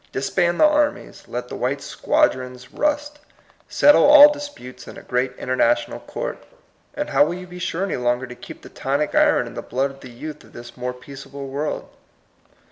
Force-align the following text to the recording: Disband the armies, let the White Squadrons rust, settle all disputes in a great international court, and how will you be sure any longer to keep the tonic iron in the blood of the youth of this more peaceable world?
Disband 0.11 0.59
the 0.59 0.65
armies, 0.65 1.27
let 1.27 1.47
the 1.47 1.55
White 1.55 1.79
Squadrons 1.79 2.73
rust, 2.73 3.19
settle 3.69 4.03
all 4.03 4.33
disputes 4.33 4.87
in 4.87 4.97
a 4.97 5.03
great 5.03 5.31
international 5.37 5.99
court, 5.99 6.39
and 6.95 7.11
how 7.11 7.23
will 7.23 7.35
you 7.35 7.45
be 7.45 7.59
sure 7.59 7.83
any 7.83 7.97
longer 7.97 8.25
to 8.25 8.33
keep 8.35 8.63
the 8.63 8.69
tonic 8.69 9.13
iron 9.13 9.45
in 9.45 9.53
the 9.53 9.61
blood 9.61 9.91
of 9.91 9.99
the 9.99 10.09
youth 10.09 10.43
of 10.43 10.53
this 10.53 10.75
more 10.75 10.91
peaceable 10.93 11.49
world? 11.49 11.87